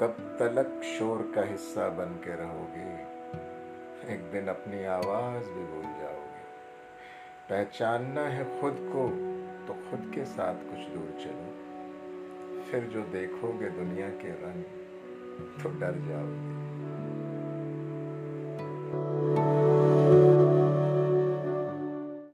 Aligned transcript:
कब 0.00 0.36
तलक 0.38 0.82
शोर 0.84 1.32
का 1.34 1.42
हिस्सा 1.42 1.88
बन 1.88 2.20
के 2.24 2.36
रहोगे? 2.36 2.90
एक 4.14 4.32
दिन 4.32 4.48
अपनी 4.48 4.84
आवाज़ 4.84 5.44
भी 5.44 5.64
भूल 5.64 5.82
जाओगे। 5.82 6.44
पहचानना 7.50 8.20
है 8.20 8.60
खुद 8.60 8.76
को 8.80 9.08
तो 9.66 9.90
खुद 9.90 10.12
के 10.14 10.24
साथ 10.24 10.54
कुछ 10.54 10.78
दूर 10.78 11.18
चलो। 11.20 11.48
फिर 12.62 12.84
जो 12.84 13.00
देखोगे 13.02 13.70
दुनिया 13.70 14.08
के 14.08 14.28
रंग 14.28 14.64
तो 15.62 15.68
डर 15.80 15.92
जाओगे। 15.92 16.57